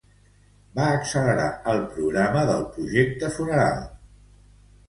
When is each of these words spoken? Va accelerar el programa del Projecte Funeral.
Va 0.79 0.85
accelerar 0.93 1.51
el 1.73 1.83
programa 1.97 2.47
del 2.53 2.65
Projecte 2.79 3.33
Funeral. 3.37 3.81